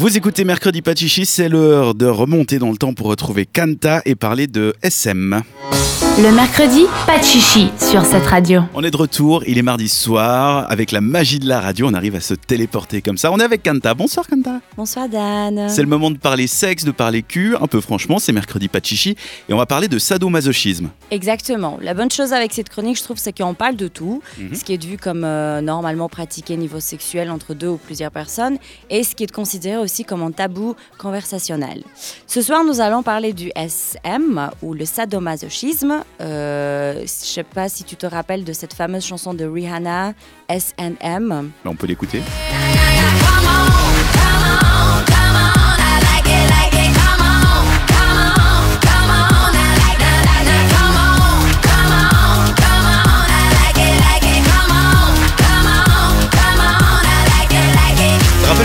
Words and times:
Vous 0.00 0.16
écoutez 0.16 0.44
Mercredi 0.44 0.80
Pachichi, 0.80 1.26
c'est 1.26 1.50
l'heure 1.50 1.94
de 1.94 2.06
remonter 2.06 2.58
dans 2.58 2.70
le 2.70 2.78
temps 2.78 2.94
pour 2.94 3.08
retrouver 3.08 3.44
Kanta 3.44 4.00
et 4.06 4.14
parler 4.14 4.46
de 4.46 4.72
SM. 4.82 5.42
Le 6.18 6.32
mercredi, 6.32 6.84
pas 7.06 7.18
de 7.18 7.24
chichi 7.24 7.68
sur 7.78 8.04
cette 8.04 8.26
radio. 8.26 8.62
On 8.74 8.82
est 8.82 8.90
de 8.90 8.96
retour, 8.96 9.42
il 9.46 9.58
est 9.58 9.62
mardi 9.62 9.88
soir, 9.88 10.66
avec 10.70 10.90
la 10.90 11.00
magie 11.00 11.38
de 11.38 11.46
la 11.48 11.60
radio, 11.60 11.86
on 11.88 11.94
arrive 11.94 12.14
à 12.16 12.20
se 12.20 12.34
téléporter 12.34 13.00
comme 13.00 13.16
ça. 13.16 13.30
On 13.30 13.38
est 13.38 13.44
avec 13.44 13.62
Kanta. 13.62 13.94
Bonsoir 13.94 14.26
Kanta. 14.26 14.60
Bonsoir 14.76 15.08
Dan. 15.08 15.68
C'est 15.68 15.80
le 15.82 15.88
moment 15.88 16.10
de 16.10 16.18
parler 16.18 16.46
sexe, 16.46 16.84
de 16.84 16.90
parler 16.90 17.22
cul, 17.22 17.54
un 17.58 17.66
peu 17.66 17.80
franchement, 17.80 18.18
c'est 18.18 18.32
mercredi 18.32 18.68
pas 18.68 18.80
de 18.80 18.86
chichi, 18.86 19.16
et 19.48 19.52
on 19.52 19.56
va 19.56 19.66
parler 19.66 19.86
de 19.88 19.98
sadomasochisme. 19.98 20.90
Exactement. 21.10 21.78
La 21.80 21.94
bonne 21.94 22.10
chose 22.10 22.32
avec 22.32 22.52
cette 22.52 22.68
chronique, 22.70 22.98
je 22.98 23.04
trouve, 23.04 23.18
c'est 23.18 23.36
qu'on 23.36 23.54
parle 23.54 23.76
de 23.76 23.88
tout, 23.88 24.20
Mhm. 24.38 24.54
ce 24.54 24.64
qui 24.64 24.74
est 24.74 24.84
vu 24.84 24.96
comme 24.98 25.24
euh, 25.24 25.60
normalement 25.60 26.08
pratiqué 26.08 26.56
niveau 26.56 26.80
sexuel 26.80 27.30
entre 27.30 27.54
deux 27.54 27.68
ou 27.68 27.76
plusieurs 27.78 28.10
personnes, 28.10 28.58
et 28.90 29.04
ce 29.04 29.14
qui 29.14 29.24
est 29.24 29.32
considéré 29.32 29.76
aussi 29.78 29.89
comme 30.06 30.22
un 30.22 30.30
tabou 30.30 30.74
conversationnel. 30.98 31.82
Ce 32.26 32.42
soir, 32.42 32.64
nous 32.64 32.80
allons 32.80 33.02
parler 33.02 33.32
du 33.32 33.50
SM, 33.54 34.50
ou 34.62 34.74
le 34.74 34.84
sadomasochisme. 34.84 36.02
Euh, 36.20 37.00
je 37.02 37.06
sais 37.06 37.44
pas 37.44 37.68
si 37.68 37.84
tu 37.84 37.96
te 37.96 38.06
rappelles 38.06 38.44
de 38.44 38.52
cette 38.52 38.74
fameuse 38.74 39.04
chanson 39.04 39.34
de 39.34 39.44
Rihanna, 39.44 40.14
SNM. 40.48 41.50
On 41.64 41.74
peut 41.74 41.86
l'écouter. 41.86 42.22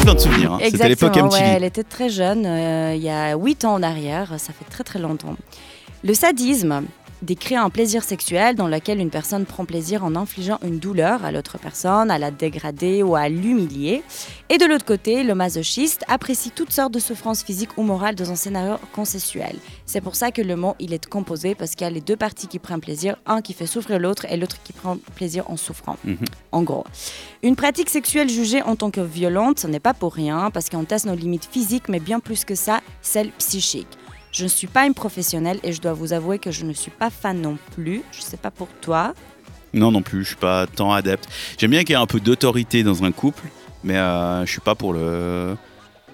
Plein 0.06 0.16
de 0.16 0.20
souvenirs. 0.20 0.54
hein. 0.54 0.60
C'était 0.64 0.90
l'époque 0.90 1.10
Exactement, 1.18 1.26
MTV. 1.28 1.42
ouais, 1.44 1.54
elle 1.58 1.64
était 1.64 1.84
très 1.84 2.10
jeune, 2.10 2.46
euh, 2.46 2.94
il 2.96 3.02
y 3.04 3.10
a 3.10 3.36
8 3.36 3.66
ans 3.66 3.74
en 3.74 3.84
arrière, 3.84 4.30
ça 4.38 4.54
fait 4.54 4.66
très 4.70 4.84
très 4.84 5.00
longtemps. 5.00 5.36
Le 6.04 6.14
sadisme 6.14 6.84
décrit 7.26 7.56
un 7.56 7.70
plaisir 7.70 8.04
sexuel 8.04 8.56
dans 8.56 8.68
lequel 8.68 9.00
une 9.00 9.10
personne 9.10 9.46
prend 9.46 9.66
plaisir 9.66 10.04
en 10.06 10.16
infligeant 10.16 10.60
une 10.64 10.80
douleur 10.80 11.26
à 11.26 11.32
l'autre 11.32 11.58
personne, 11.58 12.10
à 12.10 12.18
la 12.18 12.32
dégrader 12.32 13.04
ou 13.04 13.16
à 13.16 13.28
l'humilier. 13.28 14.04
Et 14.50 14.58
de 14.58 14.66
l'autre 14.66 14.86
côté, 14.86 15.24
le 15.24 15.36
masochiste 15.36 16.06
apprécie 16.08 16.52
toutes 16.52 16.72
sortes 16.72 16.94
de 16.94 17.00
souffrances 17.00 17.44
physiques 17.44 17.78
ou 17.78 17.84
morales 17.84 18.16
dans 18.16 18.32
un 18.32 18.36
scénario 18.36 18.76
consensuel. 18.94 19.58
C'est 19.86 20.02
pour 20.02 20.16
ça 20.16 20.32
que 20.32 20.42
le 20.42 20.56
mot 20.56 20.76
il 20.80 20.94
est 20.94 21.06
composé 21.08 21.56
parce 21.56 21.72
qu'il 21.72 21.82
y 21.82 21.90
a 21.90 21.94
les 21.94 22.02
deux 22.02 22.16
parties 22.16 22.48
qui 22.48 22.60
prennent 22.60 22.80
plaisir, 22.80 23.18
un 23.26 23.42
qui 23.42 23.54
fait 23.54 23.68
souffrir 23.68 24.00
l'autre 24.00 24.26
et 24.30 24.38
l'autre 24.38 24.58
qui 24.64 24.74
prend 24.74 24.98
plaisir 25.16 25.50
en 25.50 25.58
souffrant. 25.58 25.98
Mhm. 26.04 26.18
En 26.52 26.64
gros. 26.64 26.86
Une 27.44 27.56
pratique 27.56 27.90
sexuelle 27.90 28.30
jugée 28.30 28.62
en 28.62 28.76
tant 28.76 28.92
que 28.92 29.02
violente, 29.02 29.60
ce 29.60 29.68
n'est 29.68 29.80
pas 29.80 29.94
pour 29.94 30.14
rien, 30.14 30.52
parce 30.52 30.70
qu'on 30.70 30.84
teste 30.84 31.06
nos 31.06 31.16
limites 31.16 31.48
physiques, 31.52 31.90
mais 31.90 32.00
bien 32.00 32.20
plus 32.20 32.46
que 32.46 32.56
ça, 32.56 32.82
celles 33.02 33.32
psychiques. 33.32 33.98
Je 34.36 34.44
ne 34.44 34.50
suis 34.50 34.68
pas 34.68 34.86
une 34.86 34.94
professionnelle 34.94 35.60
et 35.64 35.72
je 35.72 35.80
dois 35.80 35.94
vous 35.94 36.12
avouer 36.12 36.40
que 36.40 36.52
je 36.52 36.66
ne 36.66 36.74
suis 36.74 36.92
pas 36.92 37.10
fan 37.10 37.40
non 37.40 37.58
plus. 37.74 38.04
Je 38.12 38.18
ne 38.18 38.24
sais 38.24 38.36
pas 38.36 38.52
pour 38.52 38.68
toi. 38.82 39.14
Non, 39.74 39.94
non 39.94 40.02
plus, 40.02 40.24
je 40.24 40.28
suis 40.28 40.36
pas 40.36 40.68
tant 40.68 40.92
adepte. 40.92 41.30
J'aime 41.58 41.72
bien 41.72 41.86
qu'il 41.86 41.92
y 41.92 41.94
ait 41.94 42.02
un 42.02 42.06
peu 42.06 42.20
d'autorité 42.20 42.84
dans 42.84 43.06
un 43.06 43.14
couple, 43.14 43.44
mais 43.86 43.96
euh, 43.96 44.46
je 44.46 44.52
suis 44.52 44.60
pas 44.60 44.76
pour 44.76 44.92
le, 44.92 45.56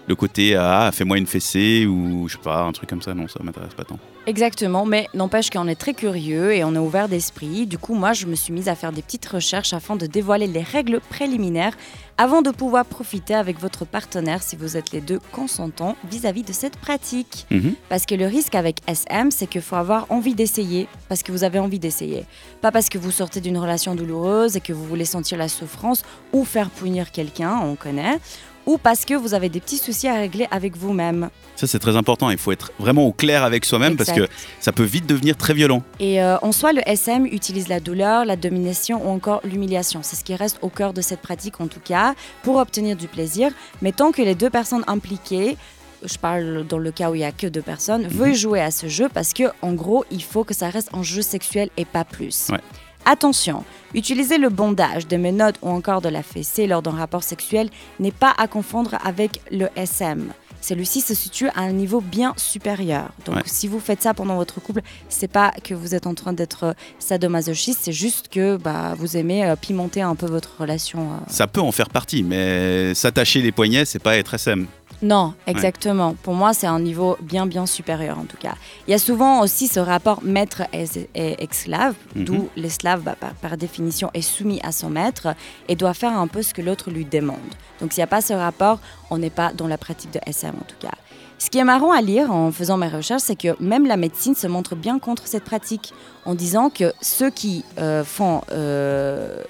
le 0.07 0.15
côté 0.15 0.55
ah, 0.55 0.91
fais-moi 0.93 1.17
une 1.17 1.25
fessée 1.25 1.87
ou 1.87 2.27
je 2.27 2.33
sais 2.33 2.43
pas, 2.43 2.61
un 2.61 2.71
truc 2.73 2.91
comme 2.91 3.01
ça. 3.01 3.15
Non, 3.15 3.27
ça 3.27 3.39
m'intéresse 3.41 3.73
pas 3.73 3.85
tant. 3.85 3.97
Exactement, 4.27 4.85
mais 4.85 5.07
n'empêche 5.15 5.49
qu'on 5.49 5.67
est 5.67 5.73
très 5.73 5.95
curieux 5.95 6.53
et 6.53 6.63
on 6.63 6.75
est 6.75 6.79
ouvert 6.79 7.09
d'esprit. 7.09 7.65
Du 7.65 7.79
coup, 7.79 7.95
moi, 7.95 8.13
je 8.13 8.27
me 8.27 8.35
suis 8.35 8.53
mise 8.53 8.69
à 8.69 8.75
faire 8.75 8.91
des 8.91 9.01
petites 9.01 9.25
recherches 9.25 9.73
afin 9.73 9.95
de 9.95 10.05
dévoiler 10.05 10.45
les 10.45 10.61
règles 10.61 11.01
préliminaires 11.09 11.75
avant 12.21 12.43
de 12.43 12.51
pouvoir 12.51 12.85
profiter 12.85 13.33
avec 13.33 13.59
votre 13.59 13.83
partenaire 13.83 14.43
si 14.43 14.55
vous 14.55 14.77
êtes 14.77 14.91
les 14.91 15.01
deux 15.01 15.19
consentants 15.31 15.95
vis-à-vis 16.07 16.43
de 16.43 16.53
cette 16.53 16.77
pratique. 16.77 17.47
Mhm. 17.49 17.73
Parce 17.89 18.05
que 18.05 18.13
le 18.13 18.27
risque 18.27 18.53
avec 18.53 18.77
SM, 18.85 19.31
c'est 19.31 19.47
qu'il 19.47 19.63
faut 19.63 19.75
avoir 19.75 20.05
envie 20.11 20.35
d'essayer, 20.35 20.87
parce 21.09 21.23
que 21.23 21.31
vous 21.31 21.43
avez 21.43 21.57
envie 21.57 21.79
d'essayer. 21.79 22.25
Pas 22.61 22.71
parce 22.71 22.89
que 22.89 22.99
vous 22.99 23.09
sortez 23.09 23.41
d'une 23.41 23.57
relation 23.57 23.95
douloureuse 23.95 24.55
et 24.55 24.61
que 24.61 24.71
vous 24.71 24.85
voulez 24.85 25.05
sentir 25.05 25.39
la 25.39 25.49
souffrance 25.49 26.03
ou 26.31 26.45
faire 26.45 26.69
punir 26.69 27.11
quelqu'un, 27.11 27.57
on 27.63 27.75
connaît, 27.75 28.19
ou 28.65 28.77
parce 28.77 29.05
que 29.05 29.13
vous 29.13 29.33
avez 29.33 29.49
des 29.49 29.59
petits 29.59 29.77
soucis 29.77 30.07
à 30.07 30.15
régler 30.15 30.47
avec 30.51 30.77
vous-même. 30.77 31.29
Ça, 31.55 31.67
c'est 31.67 31.79
très 31.79 31.95
important. 31.95 32.29
Il 32.29 32.37
faut 32.37 32.51
être 32.51 32.71
vraiment 32.79 33.05
au 33.05 33.11
clair 33.11 33.43
avec 33.43 33.65
soi-même 33.65 33.97
parce 33.97 34.11
que 34.11 34.27
ça 34.59 34.71
peut 34.71 34.83
vite 34.83 35.05
devenir 35.05 35.37
très 35.37 35.53
violent. 35.53 35.83
Et 35.99 36.21
euh, 36.21 36.37
en 36.41 36.51
soi, 36.51 36.73
le 36.73 36.81
SM 36.85 37.25
utilise 37.25 37.67
la 37.67 37.79
douleur, 37.79 38.25
la 38.25 38.35
domination 38.35 39.05
ou 39.05 39.09
encore 39.09 39.41
l'humiliation. 39.43 40.01
C'est 40.03 40.15
ce 40.15 40.23
qui 40.23 40.35
reste 40.35 40.59
au 40.61 40.69
cœur 40.69 40.93
de 40.93 41.01
cette 41.01 41.21
pratique 41.21 41.61
en 41.61 41.67
tout 41.67 41.79
cas, 41.79 42.15
pour 42.43 42.57
obtenir 42.57 42.95
du 42.95 43.07
plaisir. 43.07 43.51
Mais 43.81 43.91
tant 43.91 44.11
que 44.11 44.21
les 44.21 44.35
deux 44.35 44.49
personnes 44.49 44.83
impliquées, 44.87 45.57
je 46.03 46.17
parle 46.17 46.65
dans 46.67 46.77
le 46.77 46.91
cas 46.91 47.11
où 47.11 47.15
il 47.15 47.19
n'y 47.19 47.25
a 47.25 47.31
que 47.31 47.47
deux 47.47 47.61
personnes, 47.61 48.07
veulent 48.07 48.35
jouer 48.35 48.61
à 48.61 48.71
ce 48.71 48.87
jeu 48.87 49.09
parce 49.13 49.33
que 49.33 49.43
en 49.61 49.73
gros, 49.73 50.05
il 50.11 50.23
faut 50.23 50.43
que 50.43 50.53
ça 50.53 50.69
reste 50.69 50.89
un 50.93 51.03
jeu 51.03 51.21
sexuel 51.21 51.69
et 51.77 51.85
pas 51.85 52.03
plus. 52.03 52.49
Ouais. 52.49 52.59
Attention, 53.05 53.63
utiliser 53.95 54.37
le 54.37 54.49
bondage, 54.49 55.07
des 55.07 55.17
menottes 55.17 55.55
ou 55.61 55.69
encore 55.69 56.01
de 56.01 56.09
la 56.09 56.21
fessée 56.23 56.67
lors 56.67 56.81
d'un 56.81 56.91
rapport 56.91 57.23
sexuel 57.23 57.69
n'est 57.99 58.11
pas 58.11 58.33
à 58.37 58.47
confondre 58.47 58.95
avec 59.03 59.41
le 59.51 59.67
SM. 59.75 60.31
Celui-ci 60.61 61.01
se 61.01 61.15
situe 61.15 61.47
à 61.49 61.61
un 61.61 61.71
niveau 61.71 62.01
bien 62.01 62.33
supérieur. 62.37 63.09
Donc, 63.25 63.37
Ouais. 63.37 63.41
si 63.47 63.67
vous 63.67 63.79
faites 63.79 64.03
ça 64.03 64.13
pendant 64.13 64.35
votre 64.35 64.61
couple, 64.61 64.81
c'est 65.09 65.27
pas 65.27 65.51
que 65.63 65.73
vous 65.73 65.95
êtes 65.95 66.05
en 66.05 66.13
train 66.13 66.33
d'être 66.33 66.75
sadomasochiste, 66.99 67.79
c'est 67.81 67.91
juste 67.91 68.27
que 68.29 68.57
bah, 68.57 68.93
vous 68.95 69.17
aimez 69.17 69.43
euh, 69.43 69.55
pimenter 69.55 70.03
un 70.03 70.13
peu 70.15 70.27
votre 70.27 70.57
relation. 70.59 70.99
euh. 70.99 71.15
Ça 71.27 71.47
peut 71.47 71.61
en 71.61 71.71
faire 71.71 71.89
partie, 71.89 72.21
mais 72.21 72.93
s'attacher 72.93 73.41
les 73.41 73.51
poignets, 73.51 73.85
c'est 73.85 73.97
pas 73.97 74.15
être 74.17 74.35
SM. 74.35 74.67
Non, 75.01 75.33
exactement. 75.47 76.13
Pour 76.21 76.33
moi, 76.35 76.53
c'est 76.53 76.67
un 76.67 76.79
niveau 76.79 77.17
bien, 77.21 77.47
bien 77.47 77.65
supérieur 77.65 78.19
en 78.19 78.25
tout 78.25 78.37
cas. 78.37 78.53
Il 78.87 78.91
y 78.91 78.93
a 78.93 78.99
souvent 78.99 79.41
aussi 79.41 79.67
ce 79.67 79.79
rapport 79.79 80.21
maître 80.23 80.61
et, 80.73 80.85
et 81.15 81.43
esclave, 81.43 81.95
Mhm. 82.15 82.23
d'où 82.25 82.49
l'esclave, 82.55 83.01
bah, 83.01 83.15
par, 83.19 83.33
par 83.33 83.57
définition, 83.57 84.11
est 84.13 84.21
soumis 84.21 84.59
à 84.63 84.71
son 84.71 84.89
maître 84.89 85.29
et 85.67 85.75
doit 85.75 85.93
faire 85.95 86.11
un 86.17 86.27
peu 86.27 86.41
ce 86.43 86.53
que 86.53 86.61
l'autre 86.61 86.91
lui 86.91 87.05
demande. 87.05 87.37
Donc, 87.79 87.93
s'il 87.93 88.01
n'y 88.01 88.03
a 88.03 88.07
pas 88.07 88.21
ce 88.21 88.33
rapport, 88.33 88.79
on 89.09 89.17
n'est 89.17 89.29
pas 89.31 89.53
dans 89.53 89.67
la 89.67 89.77
pratique 89.79 90.11
de 90.11 90.19
SM 90.27 90.53
en 90.55 90.65
tout 90.65 90.75
cas. 90.79 90.93
Ce 91.39 91.49
qui 91.49 91.57
est 91.57 91.63
marrant 91.63 91.91
à 91.91 92.01
lire 92.01 92.31
en 92.31 92.51
faisant 92.51 92.77
mes 92.77 92.87
recherches, 92.87 93.23
c'est 93.23 93.35
que 93.35 93.55
même 93.59 93.87
la 93.87 93.97
médecine 93.97 94.35
se 94.35 94.45
montre 94.45 94.75
bien 94.75 94.99
contre 94.99 95.25
cette 95.25 95.43
pratique, 95.43 95.91
en 96.25 96.35
disant 96.35 96.69
que 96.69 96.93
ceux 97.01 97.31
qui 97.31 97.65
euh, 97.79 98.03
font, 98.03 98.41
euh, 98.51 99.41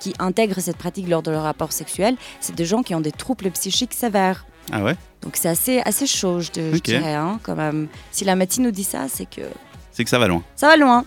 qui 0.00 0.14
intègrent 0.18 0.60
cette 0.60 0.78
pratique 0.78 1.06
lors 1.06 1.22
de 1.22 1.30
leur 1.30 1.42
rapport 1.42 1.72
sexuel, 1.72 2.16
c'est 2.40 2.54
des 2.54 2.64
gens 2.64 2.82
qui 2.82 2.94
ont 2.94 3.02
des 3.02 3.12
troubles 3.12 3.50
psychiques 3.50 3.92
sévères. 3.92 4.46
Ah 4.72 4.82
ouais? 4.82 4.96
Donc 5.22 5.36
c'est 5.36 5.48
assez, 5.48 5.80
assez 5.80 6.06
chaud, 6.06 6.40
je, 6.40 6.50
te- 6.50 6.74
je 6.74 6.80
dirais, 6.80 7.14
hein, 7.14 7.38
quand 7.42 7.54
même. 7.56 7.88
Si 8.12 8.24
la 8.24 8.34
médecine 8.36 8.64
nous 8.64 8.70
dit 8.70 8.84
ça, 8.84 9.06
c'est 9.08 9.26
que 9.26 9.42
C'est 9.94 10.02
que 10.02 10.10
ça 10.10 10.18
va 10.18 10.26
loin. 10.26 10.42
ça 10.56 10.66
va 10.66 10.76
loin. 10.76 11.04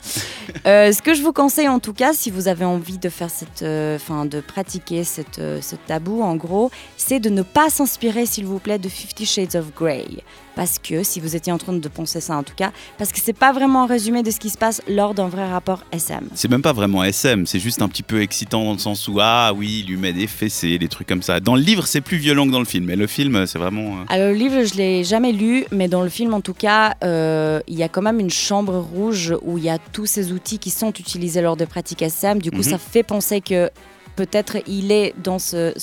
Euh, 0.65 0.93
ce 0.93 1.01
que 1.01 1.13
je 1.13 1.21
vous 1.21 1.33
conseille 1.33 1.67
en 1.67 1.79
tout 1.79 1.91
cas, 1.91 2.13
si 2.13 2.31
vous 2.31 2.47
avez 2.47 2.63
envie 2.63 2.97
de 2.97 3.09
faire 3.09 3.29
cette, 3.29 3.61
euh, 3.61 3.97
enfin, 3.97 4.25
de 4.25 4.39
pratiquer 4.39 5.03
cette, 5.03 5.39
euh, 5.39 5.59
ce 5.61 5.75
tabou, 5.75 6.21
en 6.21 6.37
gros, 6.37 6.71
c'est 6.95 7.19
de 7.19 7.29
ne 7.29 7.41
pas 7.41 7.69
s'inspirer, 7.69 8.25
s'il 8.25 8.45
vous 8.45 8.59
plaît, 8.59 8.79
de 8.79 8.87
Fifty 8.87 9.25
Shades 9.25 9.55
of 9.55 9.73
Grey. 9.75 10.05
Parce 10.55 10.79
que, 10.79 11.03
si 11.03 11.19
vous 11.19 11.35
étiez 11.35 11.51
en 11.51 11.57
train 11.57 11.73
de 11.73 11.87
penser 11.87 12.21
ça 12.21 12.35
en 12.35 12.43
tout 12.43 12.55
cas, 12.55 12.71
parce 12.97 13.11
que 13.11 13.19
c'est 13.21 13.33
pas 13.33 13.51
vraiment 13.51 13.83
un 13.83 13.87
résumé 13.87 14.23
de 14.23 14.31
ce 14.31 14.39
qui 14.39 14.49
se 14.49 14.57
passe 14.57 14.81
lors 14.87 15.13
d'un 15.13 15.27
vrai 15.27 15.47
rapport 15.47 15.83
SM. 15.91 16.29
C'est 16.33 16.49
même 16.49 16.63
pas 16.63 16.73
vraiment 16.73 17.03
SM, 17.03 17.45
c'est 17.45 17.59
juste 17.59 17.81
un 17.81 17.89
petit 17.89 18.03
peu 18.03 18.21
excitant 18.21 18.63
dans 18.63 18.71
le 18.71 18.79
sens 18.79 19.07
où, 19.09 19.19
ah 19.21 19.51
oui, 19.53 19.83
il 19.83 19.91
lui 19.91 19.97
met 19.97 20.13
des 20.13 20.27
fessées, 20.27 20.79
des 20.79 20.87
trucs 20.87 21.07
comme 21.07 21.21
ça. 21.21 21.41
Dans 21.41 21.55
le 21.55 21.61
livre, 21.61 21.85
c'est 21.85 22.01
plus 22.01 22.17
violent 22.17 22.47
que 22.47 22.51
dans 22.51 22.59
le 22.59 22.65
film, 22.65 22.85
mais 22.85 22.95
le 22.95 23.05
film, 23.05 23.45
c'est 23.45 23.59
vraiment. 23.59 23.97
Alors 24.07 24.29
le 24.29 24.33
livre, 24.33 24.63
je 24.63 24.75
l'ai 24.75 25.03
jamais 25.03 25.33
lu, 25.33 25.65
mais 25.71 25.89
dans 25.89 26.01
le 26.01 26.09
film 26.09 26.33
en 26.33 26.41
tout 26.41 26.55
cas, 26.55 26.95
il 27.03 27.75
y 27.75 27.83
a 27.83 27.89
quand 27.89 28.01
même 28.01 28.19
une 28.19 28.31
chambre 28.31 28.76
rouge 28.77 29.35
où 29.41 29.57
il 29.57 29.63
y 29.65 29.69
a 29.69 29.77
tous 29.77 30.05
ces 30.05 30.31
outils 30.31 30.59
qui 30.59 30.69
sont 30.69 30.91
utilisés 30.91 31.41
lors 31.41 31.57
de 31.57 31.65
pratiques 31.65 32.01
SM. 32.01 32.41
Du 32.41 32.51
coup, 32.51 32.57
Mhm. 32.57 32.63
ça 32.63 32.77
fait 32.77 33.03
penser 33.03 33.41
que 33.41 33.69
peut-être 34.15 34.57
il 34.67 34.91
est 34.91 35.13
dans, 35.21 35.37
ce, 35.39 35.73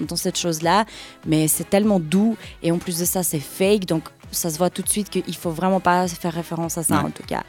dans 0.00 0.16
cette 0.16 0.38
chose-là, 0.38 0.84
mais 1.26 1.48
c'est 1.48 1.68
tellement 1.68 1.98
doux 2.00 2.36
et 2.62 2.70
en 2.70 2.78
plus 2.78 2.98
de 2.98 3.04
ça, 3.04 3.22
c'est 3.22 3.40
fake, 3.40 3.86
donc 3.86 4.04
ça 4.30 4.50
se 4.50 4.58
voit 4.58 4.70
tout 4.70 4.82
de 4.82 4.88
suite 4.88 5.10
qu'il 5.10 5.34
faut 5.36 5.50
vraiment 5.50 5.80
pas 5.80 6.06
faire 6.08 6.32
référence 6.32 6.78
à 6.78 6.82
ça 6.84 6.98
Ouais. 6.98 7.04
en 7.06 7.10
tout 7.10 7.24
cas. 7.26 7.42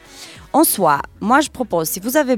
En 0.52 0.64
soi, 0.64 1.00
moi 1.20 1.40
je 1.40 1.50
propose, 1.50 1.88
si 1.88 2.00
vous 2.00 2.16
avez 2.16 2.36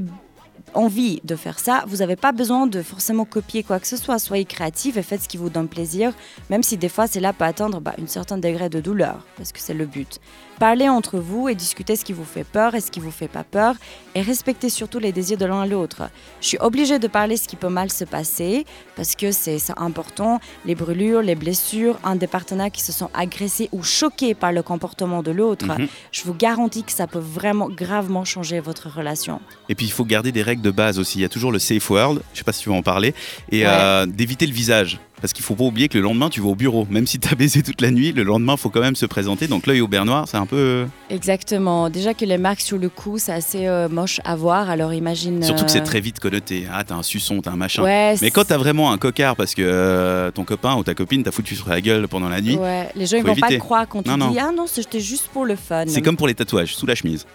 envie 0.75 1.21
de 1.25 1.35
faire 1.35 1.59
ça, 1.59 1.85
vous 1.87 1.97
n'avez 1.99 2.17
pas 2.17 2.33
besoin 2.33 2.67
de 2.67 2.83
forcément 2.83 3.25
copier 3.25 3.63
quoi 3.63 3.81
que 3.81 3.87
ce 3.87 3.97
soit. 3.97 4.19
Soyez 4.19 4.45
créatif 4.45 4.99
et 4.99 5.03
faites 5.03 5.23
ce 5.23 5.29
qui 5.29 5.39
vous 5.39 5.49
donne 5.49 5.67
plaisir, 5.69 6.13
même 6.51 6.63
si 6.63 6.77
des 6.77 6.91
fois 6.91 7.07
cela 7.07 7.33
peut 7.33 7.45
atteindre 7.47 7.81
bah, 7.81 7.95
une 7.97 8.09
certain 8.09 8.37
degré 8.37 8.69
de 8.69 8.81
douleur, 8.81 9.25
parce 9.39 9.51
que 9.53 9.61
c'est 9.61 9.73
le 9.75 9.87
but. 9.87 10.21
Parlez 10.59 10.89
entre 10.89 11.19
vous 11.19 11.49
et 11.49 11.55
discutez 11.55 11.95
ce 11.95 12.05
qui 12.05 12.13
vous 12.13 12.25
fait 12.25 12.43
peur 12.45 12.75
et 12.75 12.81
ce 12.81 12.91
qui 12.91 12.99
vous 12.99 13.13
fait 13.13 13.29
pas 13.29 13.45
peur, 13.45 13.75
et 14.17 14.23
respectez 14.23 14.69
surtout 14.71 14.99
les 14.99 15.13
désirs 15.13 15.39
de 15.39 15.45
l'un 15.47 15.63
et 15.65 15.69
l'autre. 15.69 16.03
Je 16.41 16.49
suis 16.49 16.59
obligée 16.59 16.99
de 16.99 17.07
parler 17.07 17.37
ce 17.37 17.47
qui 17.47 17.55
peut 17.55 17.69
mal 17.69 17.91
se 17.93 18.05
passer, 18.05 18.67
parce 18.97 19.15
que 19.15 19.31
c'est 19.31 19.59
important. 19.77 20.41
Les 20.67 20.75
brûlures, 20.75 21.23
les 21.23 21.37
blessures, 21.37 21.97
un 22.03 22.17
des 22.17 22.27
partenaires 22.27 22.73
qui 22.73 22.83
se 22.83 22.91
sont 22.93 23.09
agressés 23.15 23.69
ou 23.71 23.85
choqués 23.85 24.35
par 24.35 24.51
le 24.53 24.63
comportement 24.63 25.23
de 25.23 25.31
l'autre, 25.31 25.67
Mhm. 25.67 25.87
je 26.11 26.23
vous 26.25 26.35
garantis 26.35 26.83
que 26.83 26.93
ça 26.93 27.07
peut 27.07 27.19
vraiment 27.21 27.69
gravement 27.69 28.25
changer 28.25 28.59
votre 28.59 28.89
relation. 28.89 29.41
Et 29.69 29.75
puis 29.77 29.87
il 29.87 29.93
faut 29.93 30.05
garder 30.05 30.33
des 30.33 30.41
règles 30.43 30.49
règles 30.49 30.63
de 30.63 30.71
base 30.71 30.99
aussi. 30.99 31.19
Il 31.19 31.23
y 31.23 31.25
a 31.27 31.29
toujours 31.29 31.53
le 31.53 31.59
safe 31.59 31.91
word, 31.91 32.21
je 32.33 32.39
sais 32.39 32.43
pas 32.45 32.53
si 32.55 32.63
tu 32.63 32.71
veux 32.71 32.75
en 32.75 32.81
parler, 32.83 33.15
et 33.53 33.65
Ouais. 33.65 33.69
euh, 33.69 34.07
d'éviter 34.07 34.47
le 34.47 34.55
visage. 34.55 34.99
Parce 35.21 35.33
qu'il 35.33 35.45
faut 35.45 35.55
pas 35.55 35.65
oublier 35.65 35.89
que 35.89 35.99
le 35.99 36.05
lendemain, 36.05 36.29
tu 36.31 36.41
vas 36.41 36.49
au 36.49 36.55
bureau. 36.55 36.87
Même 36.91 37.07
si 37.07 37.19
tu 37.19 37.29
as 37.29 37.35
baisé 37.35 37.63
toute 37.63 37.81
la 37.81 37.91
nuit, 37.91 38.13
le 38.13 38.23
lendemain, 38.23 38.57
faut 38.57 38.71
quand 38.71 38.81
même 38.81 38.97
se 38.97 39.07
présenter. 39.07 39.49
Donc 39.49 39.67
l'œil 39.67 39.81
au 39.81 39.89
beurre 39.89 40.05
noir, 40.05 40.27
c'est 40.29 40.37
un 40.37 40.47
peu. 40.47 40.87
Exactement. 41.11 41.91
Déjà 41.91 42.15
que 42.15 42.25
les 42.25 42.39
marques 42.39 42.61
sur 42.61 42.79
le 42.79 42.89
cou, 42.89 43.19
c'est 43.19 43.33
assez 43.33 43.67
euh, 43.67 43.89
moche 43.89 44.21
à 44.25 44.37
voir. 44.37 44.71
Alors 44.71 44.93
imagine. 44.95 45.43
Surtout 45.43 45.65
que 45.65 45.71
c'est 45.71 45.81
euh, 45.81 45.85
très 45.85 46.01
vite 46.01 46.21
connoté. 46.21 46.67
Ah, 46.73 46.85
t'as 46.85 46.95
un 46.95 47.03
suçon, 47.03 47.41
t'as 47.41 47.51
un 47.51 47.57
machin. 47.57 47.83
Ouais, 47.83 48.15
Mais 48.23 48.31
quand 48.31 48.45
t'as 48.45 48.59
vraiment 48.59 48.93
un 48.93 48.99
cocard 48.99 49.35
parce 49.37 49.55
que 49.55 49.63
euh, 49.65 50.31
ton 50.31 50.45
copain 50.45 50.77
ou 50.77 50.85
ta 50.85 50.95
copine 50.95 51.23
t'a 51.23 51.33
foutu 51.33 51.57
sur 51.57 51.69
la 51.69 51.81
gueule 51.81 52.07
pendant 52.09 52.29
la 52.29 52.41
nuit, 52.41 52.57
Ouais, 52.57 52.89
les 52.95 53.07
gens 53.07 53.17
ils 53.17 53.23
vont 53.25 53.35
pas 53.35 53.47
éviter. 53.49 53.55
te 53.57 53.61
croire 53.61 53.89
quand 53.89 54.03
tu 54.03 54.09
Non, 54.11 54.17
non. 54.17 54.31
dis 54.31 54.39
ah 54.39 54.51
non 54.55 54.67
c'était 54.67 55.01
juste 55.01 55.29
pour 55.33 55.45
le 55.45 55.57
fun. 55.57 55.85
c'est 55.89 56.03
comme 56.03 56.17
pour 56.17 56.29
les 56.29 56.35
tatouages, 56.35 56.75
sous 56.77 56.87
la 56.87 56.95
chemise. 56.95 57.27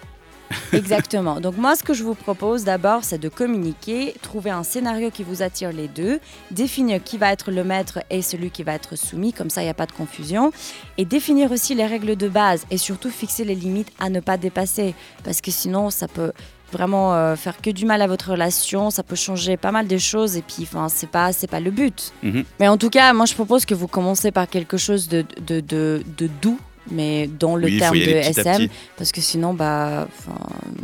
Exactement. 0.74 1.40
Donc 1.40 1.58
moi 1.58 1.76
ce 1.76 1.84
que 1.84 1.94
je 1.94 2.04
vous 2.04 2.16
propose 2.16 2.64
d'abord 2.64 3.04
c'est 3.04 3.18
de 3.18 3.30
communiquer, 3.30 4.14
trouver 4.22 4.52
un 4.52 4.64
scénario 4.64 5.12
qui 5.12 5.24
vous 5.24 5.42
attire 5.42 5.72
les 5.72 5.88
deux, 5.88 6.20
définir 6.52 7.04
qui 7.04 7.18
va 7.18 7.32
être 7.32 7.52
le 7.52 7.64
maître 7.64 8.00
et 8.10 8.22
celui 8.22 8.52
qui 8.52 8.64
va 8.64 8.74
être 8.74 8.96
soumis, 8.96 9.34
comme 9.34 9.50
ça 9.50 9.62
il 9.62 9.66
n'y 9.66 9.72
a 9.72 9.76
pas 9.76 9.86
de 9.86 9.92
confusion, 9.92 10.52
et 10.98 11.06
définir 11.06 11.52
aussi 11.52 11.76
les 11.76 11.86
règles 11.86 12.16
de 12.16 12.28
base 12.28 12.66
et 12.72 12.78
surtout 12.78 13.10
fixer 13.10 13.46
les 13.46 13.56
limites 13.56 13.92
à 14.00 14.10
ne 14.10 14.20
pas 14.20 14.38
dépasser 14.38 14.96
parce 15.24 15.42
que 15.42 15.52
sinon 15.52 15.90
ça 15.90 16.08
peut 16.08 16.32
vraiment 16.74 17.14
euh, 17.14 17.36
faire 17.36 17.62
que 17.62 17.70
du 17.70 17.86
mal 17.86 18.02
à 18.02 18.08
votre 18.08 18.32
relation, 18.32 18.90
ça 18.90 19.04
peut 19.04 19.16
changer 19.16 19.56
pas 19.56 19.72
mal 19.72 19.88
de 19.88 19.98
choses 19.98 20.36
et 20.36 20.42
puis 20.42 20.64
enfin 20.64 20.90
c'est 20.90 21.10
pas 21.10 21.32
c'est 21.32 21.48
pas 21.48 21.60
le 21.60 21.72
but. 21.72 22.12
Mhm. 22.24 22.44
Mais 22.60 22.68
en 22.68 22.78
tout 22.78 22.90
cas, 22.90 23.14
moi 23.14 23.26
je 23.26 23.34
propose 23.36 23.66
que 23.66 23.76
vous 23.76 23.88
commencez 23.88 24.32
par 24.32 24.50
quelque 24.50 24.78
chose 24.78 25.08
de, 25.08 25.24
de, 25.46 25.62
de, 25.62 26.04
de 26.18 26.30
doux, 26.42 26.60
mais 26.92 27.28
dans 27.28 27.56
le 27.56 27.66
oui, 27.66 27.74
il 27.74 27.80
terme 27.80 27.96
de 27.98 28.02
SM, 28.04 28.68
parce 28.98 29.12
que 29.12 29.22
sinon, 29.22 29.54
bah, 29.54 30.08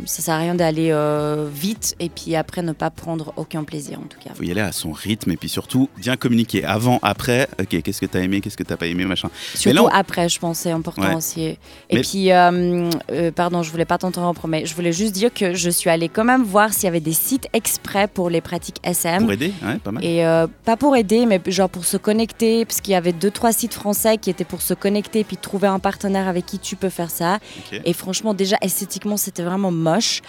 ça 0.06 0.22
sert 0.22 0.34
à 0.34 0.38
rien 0.38 0.54
d'aller 0.54 0.90
euh, 0.90 1.48
vite 1.52 1.94
et 2.00 2.08
puis 2.08 2.34
après 2.36 2.62
ne 2.62 2.72
pas 2.72 2.90
prendre 2.90 3.32
aucun 3.36 3.64
plaisir 3.64 3.98
en 3.98 4.04
tout 4.06 4.18
cas. 4.22 4.30
faut 4.34 4.42
y 4.42 4.50
aller 4.50 4.60
à 4.60 4.72
son 4.72 4.92
rythme 4.92 5.30
et 5.32 5.36
puis 5.36 5.48
surtout 5.48 5.88
bien 5.98 6.16
communiquer 6.16 6.64
avant, 6.64 6.98
après. 7.02 7.48
Ok, 7.60 7.82
qu'est-ce 7.82 8.00
que 8.00 8.06
t'as 8.06 8.20
aimé, 8.20 8.40
qu'est-ce 8.40 8.56
que 8.56 8.62
t'as 8.62 8.76
pas 8.76 8.86
aimé, 8.86 9.04
machin. 9.04 9.28
Surtout 9.54 9.76
là, 9.76 9.82
on- 9.84 9.88
après, 9.88 10.28
je 10.28 10.38
pense, 10.38 10.58
c'est 10.58 10.70
important 10.70 11.02
Ouais. 11.02 11.14
aussi. 11.14 11.42
Et 11.42 11.58
Mais- 11.92 12.00
puis, 12.00 12.32
euh, 12.32 12.90
euh, 13.12 13.30
pardon, 13.30 13.62
je 13.62 13.70
voulais 13.70 13.84
pas 13.84 13.98
t'interrompre, 13.98 14.46
mais 14.48 14.64
je 14.66 14.74
voulais 14.74 14.92
juste 14.92 15.12
dire 15.12 15.32
que 15.32 15.54
je 15.54 15.70
suis 15.70 15.90
allée 15.90 16.08
quand 16.08 16.24
même 16.24 16.42
voir 16.42 16.72
s'il 16.72 16.84
y 16.84 16.88
avait 16.88 17.00
des 17.00 17.12
sites 17.12 17.46
exprès 17.52 18.08
pour 18.08 18.30
les 18.30 18.40
pratiques 18.40 18.78
SM. 18.82 19.22
Pour 19.22 19.32
aider, 19.32 19.52
ouais, 19.62 19.76
pas 19.82 19.92
mal. 19.92 20.04
Et 20.04 20.22
pas 20.64 20.76
pour 20.76 20.96
aider, 20.96 21.26
mais 21.26 21.40
genre 21.46 21.68
pour 21.68 21.84
se 21.84 21.96
connecter, 21.96 22.64
parce 22.64 22.80
qu'il 22.80 22.92
y 22.92 22.96
avait 22.96 23.12
deux, 23.12 23.30
trois 23.30 23.52
sites 23.52 23.74
français 23.74 24.16
qui 24.18 24.30
étaient 24.30 24.44
pour 24.44 24.62
se 24.62 24.74
connecter, 24.74 25.24
puis 25.24 25.36
trouver 25.36 25.68
un 25.68 25.78
partenaire 25.78 25.89
avec 26.28 26.46
qui 26.46 26.58
tu 26.58 26.76
peux 26.76 26.88
faire 26.88 27.10
ça. 27.10 27.38
Et 27.84 27.92
franchement, 27.92 28.34
déjà 28.34 28.56
esthétiquement, 28.62 29.16
c'était 29.16 29.42
vraiment 29.42 29.70
moche. 29.70 30.22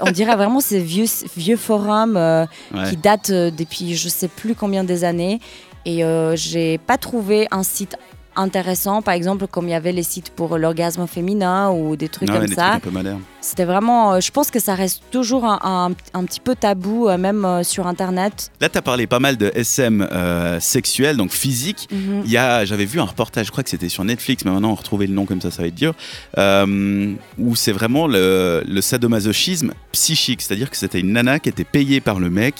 On 0.00 0.10
dirait 0.10 0.36
vraiment 0.36 0.60
ces 0.60 0.80
vieux, 0.80 1.06
vieux 1.36 1.56
forums 1.56 2.16
euh, 2.16 2.46
Ouais. 2.74 2.90
qui 2.90 2.96
datent 2.96 3.30
euh, 3.30 3.50
depuis 3.50 3.94
je 3.96 4.08
sais 4.08 4.28
plus 4.28 4.54
combien 4.54 4.84
des 4.84 5.04
années. 5.04 5.40
Et 5.84 6.04
euh, 6.04 6.34
j'ai 6.36 6.78
pas 6.78 6.98
trouvé 6.98 7.46
un 7.50 7.62
site 7.62 7.96
intéressant, 8.34 9.02
par 9.02 9.14
exemple, 9.14 9.46
comme 9.46 9.66
il 9.68 9.70
y 9.70 9.74
avait 9.74 9.92
les 9.92 10.02
sites 10.02 10.30
pour 10.30 10.58
l'orgasme 10.58 11.06
féminin 11.06 11.70
ou 11.70 11.96
des 11.96 12.08
trucs 12.08 12.28
Non, 12.28 12.38
comme 12.38 12.48
ça. 12.48 12.70
trucs 12.72 12.74
un 12.74 12.80
peu 12.80 12.90
modernes. 12.90 13.22
C'était 13.46 13.64
vraiment, 13.64 14.14
euh, 14.14 14.20
je 14.20 14.32
pense 14.32 14.50
que 14.50 14.58
ça 14.58 14.74
reste 14.74 15.02
toujours 15.12 15.44
un, 15.44 15.60
un- 15.62 16.18
un 16.18 16.24
petit 16.24 16.40
peu 16.40 16.56
tabou, 16.56 17.08
euh, 17.08 17.16
même 17.16 17.44
euh, 17.44 17.62
sur 17.62 17.86
Internet. 17.86 18.50
Là, 18.60 18.68
tu 18.68 18.76
as 18.76 18.82
parlé 18.82 19.06
pas 19.06 19.20
mal 19.20 19.36
de 19.36 19.52
SM 19.54 20.02
euh, 20.10 20.58
sexuel, 20.58 21.16
donc 21.16 21.30
physique. 21.30 21.88
Y 22.26 22.36
a, 22.36 22.64
j'avais 22.64 22.86
vu 22.86 22.98
un 23.00 23.04
reportage, 23.04 23.46
je 23.46 23.50
crois 23.52 23.62
que 23.62 23.70
c'était 23.70 23.88
sur 23.88 24.02
Netflix, 24.02 24.44
mais 24.44 24.50
maintenant 24.50 24.74
retrouver 24.74 25.06
le 25.06 25.14
nom 25.14 25.26
comme 25.26 25.40
ça, 25.40 25.52
ça 25.52 25.62
va 25.62 25.68
être 25.68 25.74
dur, 25.76 25.94
euh, 26.38 27.14
où 27.38 27.54
c'est 27.54 27.70
vraiment 27.72 28.08
le, 28.08 28.64
le 28.66 28.80
sadomasochisme 28.80 29.72
psychique, 29.92 30.42
c'est-à-dire 30.42 30.68
que 30.68 30.76
c'était 30.76 30.98
une 31.00 31.12
nana 31.12 31.38
qui 31.38 31.48
était 31.48 31.64
payée 31.64 32.00
par 32.00 32.18
le 32.18 32.30
mec 32.30 32.54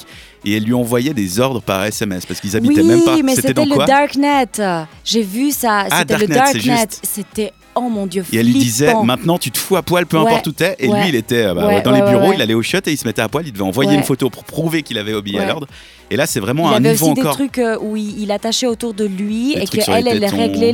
et 0.44 0.56
elle 0.56 0.62
lui 0.64 0.74
envoyait 0.74 1.14
des 1.14 1.40
ordres 1.40 1.60
par 1.62 1.84
SMS 1.84 2.24
parce 2.26 2.40
qu'ils 2.40 2.56
habitaient 2.56 2.82
oui, 2.82 2.86
même 2.86 3.04
pas. 3.04 3.16
mais 3.24 3.34
C'était 3.34 3.54
le 3.64 3.84
Darknet. 3.86 4.86
J'ai 5.04 5.22
vu 5.22 5.50
ça. 5.50 5.86
Ah, 5.90 5.98
c'était 6.00 6.18
le 6.18 6.26
Darknet. 6.28 6.86
C'était, 7.02 7.52
oh 7.76 7.88
mon 7.88 8.06
dieu, 8.06 8.24
Et 8.32 8.36
elle 8.38 8.46
lui 8.46 8.54
disait 8.54 8.86
flippant. 8.86 9.04
maintenant 9.04 9.38
tu 9.38 9.50
te 9.50 9.58
fous 9.58 9.76
à 9.76 9.82
poil 9.82 10.06
peu 10.06 10.16
Ouais, 10.18 10.26
importe 10.26 10.46
où 10.48 10.52
t'es. 10.52 10.74
Et 10.78 10.88
ouais. 10.88 11.00
lui 11.02 11.08
il 11.10 11.14
était 11.14 11.44
euh, 11.46 11.54
bah, 11.54 11.66
Ouais, 11.68 11.82
dans 11.82 11.92
les 11.92 12.02
bureaux, 12.02 12.32
il 12.32 12.42
allait 12.42 12.54
au 12.54 12.62
shot 12.62 12.78
et 12.86 12.92
il 12.92 12.96
se 12.96 13.06
mettait 13.06 13.22
à 13.22 13.28
poil, 13.28 13.46
il 13.46 13.52
devait 13.52 13.62
envoyer 13.64 13.94
une 13.94 14.02
photo 14.04 14.30
pour 14.30 14.44
prouver 14.44 14.82
qu'il 14.82 14.98
avait 14.98 15.12
obéi 15.14 15.38
à 15.38 15.46
l'ordre. 15.46 15.66
Et 16.10 16.16
là 16.16 16.26
c'est 16.26 16.40
vraiment 16.40 16.70
Il 16.70 16.74
un 16.74 16.76
avait 16.76 16.92
niveau 16.92 17.06
aussi 17.06 17.14
des 17.14 17.20
encore. 17.22 17.34
trucs 17.34 17.58
euh, 17.58 17.78
où 17.80 17.96
il, 17.96 18.20
il 18.22 18.30
attachait 18.30 18.66
autour 18.66 18.94
de 18.94 19.04
lui 19.04 19.54
Des 19.54 19.62
et 19.62 19.66
qu'elle, 19.66 20.06
elle 20.08 20.24
réglait 20.24 20.72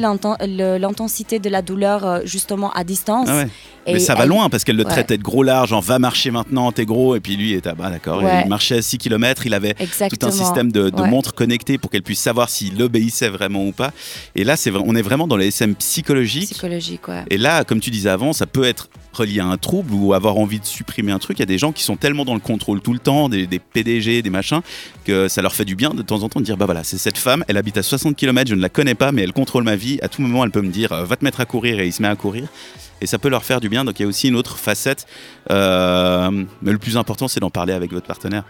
l'intensité 0.79 1.39
de 1.39 1.49
la 1.49 1.63
douleur 1.63 2.07
euh, 2.07 2.21
justement 2.25 2.71
à 2.73 2.85
distance. 2.85 3.29
Ah. 3.31 3.45
Et 3.87 3.95
Mais 3.95 3.99
ça 3.99 4.15
va 4.15 4.27
loin 4.27 4.49
parce 4.49 4.63
qu'elle 4.65 4.77
le 4.77 4.85
Ouais. 4.85 4.91
traitait 4.91 5.19
de 5.19 5.23
gros 5.23 5.43
large, 5.43 5.73
en 5.73 5.81
va 5.81 5.99
marcher 5.99 6.31
maintenant, 6.31 6.71
t'es 6.73 6.85
gros. 6.85 7.17
Et 7.17 7.21
puis 7.21 7.37
lui 7.37 7.51
il 7.51 7.57
était, 7.57 7.71
ah 7.71 7.75
bah 7.75 7.91
d'accord, 7.91 8.23
Ouais. 8.23 8.43
il 8.45 8.49
marchait 8.49 8.77
à 8.77 8.83
6 8.83 8.99
km, 8.99 9.45
il 9.47 9.55
avait 9.55 9.75
Exactement. 9.79 10.09
tout 10.21 10.27
un 10.27 10.31
système 10.45 10.71
de, 10.71 10.91
de 10.91 11.01
Ouais. 11.03 11.09
montres 11.09 11.35
connectées 11.35 11.79
pour 11.79 11.91
qu'elle 11.91 12.03
puisse 12.03 12.21
savoir 12.21 12.49
s'il 12.49 12.81
obéissait 12.81 13.29
vraiment 13.29 13.65
ou 13.67 13.73
pas. 13.73 13.91
Et 14.37 14.45
là, 14.45 14.57
c'est 14.57 14.71
on 14.73 14.95
est 14.95 15.03
vraiment 15.03 15.27
dans 15.27 15.37
les 15.37 15.49
SM 15.49 15.75
psychologiques. 15.75 16.51
psychologique. 16.51 17.01
Et 17.31 17.39
là, 17.39 17.65
comme 17.65 17.81
tu 17.81 17.91
disais 17.91 18.09
avant, 18.11 18.33
ça 18.33 18.47
peut 18.47 18.65
être 18.65 18.89
relié 19.13 19.41
à 19.41 19.47
un 19.47 19.59
trouble 19.59 19.93
ou 19.93 20.15
avoir 20.15 20.39
envie 20.39 20.59
de 20.61 20.65
supprimer 20.65 21.13
un 21.13 21.19
truc. 21.19 21.39
Il 21.39 21.41
y 21.41 21.43
a 21.43 21.47
des 21.47 21.59
gens 21.59 21.73
qui 21.73 21.83
sont 21.83 21.97
tellement 21.97 22.25
dans 22.25 22.35
le 22.35 22.41
contrôle 22.41 22.81
tout 22.81 22.93
le 22.95 22.99
temps, 22.99 23.29
des, 23.29 23.47
des 23.47 23.59
PDG, 23.59 24.23
des 24.23 24.31
machins, 24.31 24.61
que 25.05 25.29
ça 25.29 25.43
leur 25.43 25.55
fait 25.55 25.65
du 25.67 25.77
bien 25.77 25.91
de 25.91 26.01
temps 26.03 26.23
en 26.23 26.29
temps 26.31 26.41
de 26.41 26.45
dire 26.47 26.57
bah 26.57 26.65
voilà, 26.65 26.83
c'est 26.85 26.97
cette 26.99 27.19
femme, 27.19 27.45
elle 27.49 27.57
habite 27.59 27.77
à 27.77 27.83
60 27.83 28.17
km, 28.17 28.49
je 28.49 28.55
ne 28.55 28.61
la 28.63 28.69
connais 28.71 28.95
pas, 28.95 29.13
mais 29.13 29.23
elle 29.23 29.33
contrôle 29.35 29.65
ma 29.65 29.77
vie. 29.77 29.99
À 30.03 30.09
tout 30.09 30.23
moment, 30.23 30.45
elle 30.45 30.51
peut 30.51 30.63
me 30.63 30.71
dire 30.71 30.93
euh, 30.93 31.05
va 31.05 31.17
te 31.17 31.25
mettre 31.25 31.41
à 31.41 31.45
courir 31.45 31.79
et 31.81 31.87
il 31.87 31.93
se 31.93 32.01
met 32.01 32.09
à 32.09 32.17
courir. 32.17 32.45
Et 33.03 33.07
ça 33.07 33.19
peut 33.19 33.29
leur 33.29 33.45
faire 33.45 33.61
du 33.61 33.69
bien. 33.73 33.85
Donc 33.85 33.99
il 33.99 34.03
y 34.03 34.05
a 34.05 34.09
aussi 34.09 34.29
une 34.29 34.37
autre 34.37 34.57
facette. 34.57 35.07
Euh, 35.51 36.31
mais 36.63 36.71
le 36.71 36.79
plus 36.79 36.97
important, 36.97 37.27
c'est 37.27 37.41
d'en 37.41 37.51
parler 37.51 37.73
avec 37.73 37.93
votre 37.93 38.07
partenaire. 38.07 38.45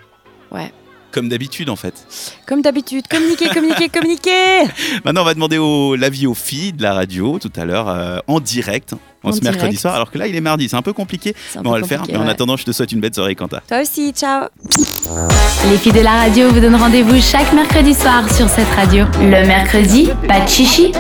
Ouais. 0.51 0.71
Comme 1.13 1.29
d'habitude, 1.29 1.69
en 1.69 1.77
fait. 1.77 2.07
Comme 2.47 2.63
d'habitude, 2.63 3.07
communiquer, 3.07 3.49
communiquer, 3.51 3.89
communiquer. 3.99 4.63
Maintenant, 5.05 5.21
on 5.21 5.25
va 5.27 5.35
demander 5.35 5.59
au- 5.59 5.95
l'avis 5.95 6.27
aux 6.27 6.33
filles 6.33 6.73
de 6.73 6.83
la 6.83 6.95
radio 6.95 7.39
tout 7.39 7.53
à 7.55 7.67
l'heure, 7.67 7.87
euh, 7.91 8.19
en 8.29 8.41
direct, 8.41 8.95
en, 9.23 9.29
En 9.29 9.33
ce 9.33 9.43
mercredi 9.43 9.77
soir. 9.77 9.95
Alors 9.95 10.11
que 10.11 10.17
là, 10.17 10.27
il 10.27 10.35
est 10.35 10.41
mardi, 10.41 10.71
c'est 10.71 10.77
un 10.77 10.81
peu 10.81 10.95
compliqué. 10.95 11.35
Un 11.55 11.61
Mais 11.63 11.69
on 11.69 11.73
va 11.73 11.79
le 11.81 11.85
faire. 11.85 12.05
Mais 12.09 12.17
en 12.17 12.25
ouais. 12.25 12.31
attendant, 12.31 12.57
je 12.57 12.65
te 12.65 12.73
souhaite 12.73 12.93
une 12.93 13.01
belle 13.01 13.15
soirée, 13.15 13.35
Quentin. 13.35 13.61
Toi 13.69 13.83
aussi, 13.83 14.11
ciao. 14.13 14.47
Les 15.71 15.77
filles 15.77 15.93
de 15.93 16.01
la 16.01 16.13
radio 16.23 16.49
vous 16.49 16.61
donnent 16.61 16.77
rendez-vous 16.77 17.21
chaque 17.21 17.53
mercredi 17.53 17.93
soir 17.95 18.25
sur 18.35 18.49
cette 18.49 18.69
radio. 18.75 19.05
Le 19.21 19.47
mercredi, 19.47 20.09
pas 20.27 20.41
de 20.41 20.49
chichi. 20.49 20.93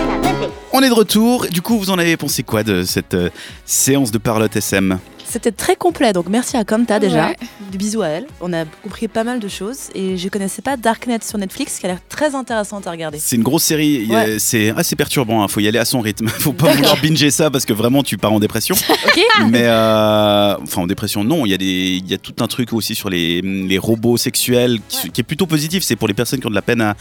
On 0.72 0.80
est 0.82 0.88
de 0.88 0.94
retour. 0.94 1.46
Du 1.50 1.60
coup, 1.60 1.78
vous 1.78 1.90
en 1.90 1.98
avez 1.98 2.16
pensé 2.16 2.42
quoi 2.42 2.62
de 2.62 2.82
cette 2.84 3.14
euh, 3.14 3.28
séance 3.66 4.10
de 4.10 4.16
Parlotte 4.18 4.56
SM 4.56 4.98
C'était 5.28 5.52
très 5.52 5.76
complet, 5.76 6.14
donc 6.14 6.28
merci 6.30 6.56
à 6.56 6.64
Comta 6.64 6.98
déjà. 6.98 7.26
Ouais. 7.28 7.36
Du 7.70 7.76
bisou 7.78 8.00
à 8.02 8.08
elle. 8.08 8.26
On 8.40 8.52
a 8.54 8.64
compris 8.82 9.06
pas 9.08 9.22
mal 9.24 9.38
de 9.38 9.48
choses 9.48 9.90
et 9.94 10.16
je 10.16 10.28
connaissais 10.28 10.62
pas 10.62 10.76
Darknet 10.78 11.18
sur 11.22 11.36
Netflix 11.38 11.78
qui 11.78 11.84
a 11.86 11.90
l'air 11.90 11.98
très 12.08 12.34
intéressante 12.34 12.86
à 12.86 12.90
regarder. 12.90 13.18
C'est 13.20 13.36
une 13.36 13.42
grosse 13.42 13.64
série. 13.64 14.00
Il 14.02 14.06
y 14.08 14.14
a- 14.16 14.24
Ouais. 14.24 14.38
C'est 14.38 14.70
assez 14.70 14.96
perturbant. 14.96 15.44
Il 15.46 15.50
faut 15.50 15.60
y 15.60 15.68
aller 15.68 15.78
à 15.78 15.84
son 15.84 16.00
rythme. 16.00 16.26
faut 16.28 16.52
pas 16.54 16.72
vouloir 16.72 16.96
binger 17.02 17.30
ça 17.30 17.50
parce 17.50 17.66
que 17.66 17.72
vraiment, 17.74 18.02
tu 18.02 18.16
pars 18.16 18.32
en 18.32 18.40
dépression. 18.40 18.74
Ok 19.04 19.20
Mais 19.50 19.64
euh, 19.64 20.54
enfin, 20.62 20.82
en 20.82 20.86
dépression, 20.86 21.22
non. 21.24 21.44
Il 21.44 21.50
y 21.50 21.54
a 21.54 21.58
des, 21.58 22.00
il 22.02 22.10
y 22.10 22.14
a 22.14 22.18
tout 22.18 22.34
un 22.40 22.46
truc 22.46 22.72
aussi 22.72 22.94
sur 22.94 23.10
les, 23.10 23.42
les 23.42 23.78
robots 23.78 24.16
sexuels 24.16 24.78
qui, 24.88 25.10
qui 25.10 25.20
est 25.20 25.24
plutôt 25.24 25.46
positif. 25.46 25.82
C'est 25.82 25.96
pour 25.96 26.08
les 26.08 26.14
personnes 26.14 26.40
qui 26.40 26.46
ont 26.46 26.50
de 26.50 26.54
la 26.54 26.62
peine 26.62 26.80
à, 26.80 26.94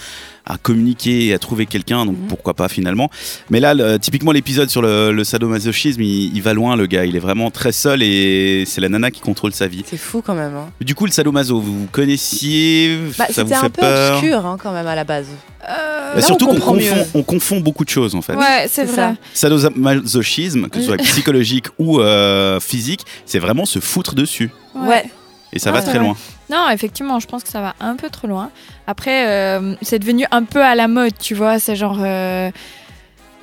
à 0.45 0.57
communiquer 0.57 1.27
et 1.27 1.33
à 1.33 1.39
trouver 1.39 1.65
quelqu'un. 1.65 2.05
Donc 2.05 2.17
Mhm. 2.17 2.27
pourquoi 2.27 2.53
pas 2.53 2.67
finalement. 2.69 3.09
Mais 3.49 3.59
là, 3.59 3.73
le- 3.73 3.97
typiquement 3.99 4.31
l'épisode 4.31 4.69
sur 4.69 4.81
le, 4.81 5.11
le 5.11 5.23
sadomasochisme, 5.23 6.01
il, 6.01 6.35
il 6.35 6.41
va 6.41 6.53
loin 6.53 6.75
le 6.75 6.85
gars. 6.87 7.05
Il 7.05 7.15
est 7.15 7.19
vraiment 7.19 7.51
très 7.51 7.71
seul 7.71 8.01
et 8.03 8.63
c'est 8.65 8.81
la 8.81 8.89
nana 8.89 9.11
qui 9.11 9.21
contrôle 9.21 9.53
sa 9.53 9.67
vie. 9.67 9.83
C'est 9.85 9.97
fou 9.97 10.21
quand 10.25 10.35
même. 10.35 10.55
hein. 10.55 10.69
Du 10.81 10.95
coup, 10.95 11.05
le 11.05 11.11
sadomaso, 11.11 11.59
vous 11.59 11.87
connaissiez? 11.91 12.97
Bah, 13.17 13.25
Ça 13.31 13.43
vous 13.43 13.49
C'était 13.49 13.59
fait 13.59 13.65
un 13.65 13.69
peu 13.69 13.81
peur? 13.81 14.13
obscur 14.17 14.45
hein, 14.45 14.57
quand 14.61 14.71
même 14.73 14.87
à 14.87 14.95
la 14.95 15.03
base. 15.03 15.27
Euh, 15.69 16.15
Bah, 16.15 16.21
Surtout 16.21 16.47
on 16.49 16.55
qu'on 16.59 16.73
confond, 16.73 17.07
on 17.13 17.23
confond 17.23 17.59
beaucoup 17.59 17.85
de 17.85 17.89
choses 17.89 18.15
en 18.15 18.21
fait. 18.21 18.35
Ouais, 18.35 18.65
c'est 18.67 18.85
vrai. 18.85 19.13
Sadomasochisme, 19.33 20.69
que 20.69 20.79
ce 20.79 20.85
soit 20.87 20.97
psychologique 21.03 21.67
ou 21.79 21.99
euh, 21.99 22.59
physique, 22.59 23.01
c'est 23.25 23.39
vraiment 23.39 23.65
se 23.65 23.79
foutre 23.79 24.15
dessus. 24.15 24.49
Ouais. 24.75 25.03
Et 25.53 25.59
ça 25.59 25.69
Ah, 25.69 25.73
va 25.73 25.81
c'est 25.81 25.89
très 25.89 25.99
loin. 25.99 26.15
Non, 26.49 26.69
effectivement, 26.69 27.19
je 27.19 27.27
pense 27.27 27.43
que 27.43 27.49
ça 27.49 27.61
va 27.61 27.75
un 27.79 27.95
peu 27.95 28.09
trop 28.09 28.27
loin. 28.27 28.49
Après, 28.87 29.27
euh, 29.27 29.75
c'est 29.81 29.99
devenu 29.99 30.25
un 30.31 30.43
peu 30.43 30.63
à 30.63 30.75
la 30.75 30.87
mode, 30.87 31.17
tu 31.19 31.35
vois. 31.35 31.59
C'est 31.59 31.75
genre. 31.75 31.99
euh, 32.01 32.49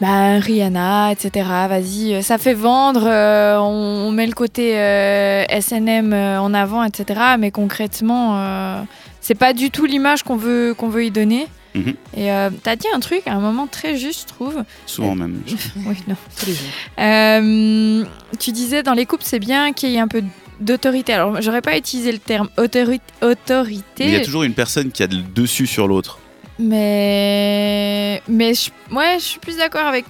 bah, 0.00 0.38
Rihanna, 0.38 1.10
etc. 1.10 1.48
Vas-y, 1.68 2.14
euh, 2.14 2.22
ça 2.22 2.38
fait 2.38 2.54
vendre, 2.54 3.02
euh, 3.04 3.58
on, 3.58 4.06
on 4.06 4.10
met 4.12 4.26
le 4.28 4.32
côté 4.32 4.78
euh, 4.78 5.44
SNM 5.60 6.12
en 6.12 6.54
avant, 6.54 6.84
etc. 6.84 7.20
Mais 7.36 7.50
concrètement, 7.50 8.36
euh, 8.38 8.82
c'est 9.20 9.34
pas 9.34 9.52
du 9.52 9.72
tout 9.72 9.86
l'image 9.86 10.22
qu'on 10.22 10.36
veut, 10.36 10.72
qu'on 10.78 10.88
veut 10.88 11.04
y 11.04 11.10
donner. 11.10 11.48
Mhm. 11.74 11.94
Et 12.16 12.30
euh, 12.30 12.48
t'as 12.62 12.76
dit 12.76 12.86
un 12.94 13.00
truc 13.00 13.22
à 13.26 13.32
un 13.32 13.40
moment 13.40 13.66
très 13.66 13.96
juste, 13.96 14.28
je 14.28 14.34
trouve. 14.34 14.62
Souvent 14.86 15.16
même. 15.16 15.42
oui, 15.84 15.96
non. 16.06 16.14
Tous 16.38 16.46
les 16.46 16.52
jours. 16.54 16.68
Euh, 17.00 18.04
tu 18.38 18.52
disais 18.52 18.84
dans 18.84 18.94
les 18.94 19.04
couples, 19.04 19.24
c'est 19.26 19.40
bien 19.40 19.72
qu'il 19.72 19.90
y 19.90 19.96
ait 19.96 20.00
un 20.00 20.06
peu 20.08 20.22
d'autorité. 20.60 21.12
Alors, 21.14 21.40
j'aurais 21.40 21.62
pas 21.62 21.76
utilisé 21.76 22.12
le 22.12 22.18
terme 22.18 22.48
autori- 22.56 23.00
autorité, 23.22 24.04
il 24.04 24.10
y 24.10 24.16
a 24.16 24.24
toujours 24.24 24.42
une 24.44 24.54
personne 24.54 24.90
qui 24.90 25.02
a 25.02 25.06
le 25.06 25.22
dessus 25.22 25.66
sur 25.66 25.86
l'autre. 25.88 26.18
mais 26.58 28.22
mais 28.28 28.54
je, 28.54 28.70
ouais, 28.94 29.16
je 29.18 29.24
suis 29.24 29.40
plus 29.40 29.56
d'accord 29.56 29.86
avec 29.86 30.04